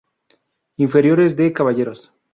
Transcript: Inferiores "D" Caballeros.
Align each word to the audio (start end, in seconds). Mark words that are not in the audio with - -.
Inferiores 0.77 1.35
"D" 1.37 1.53
Caballeros. 1.53 2.11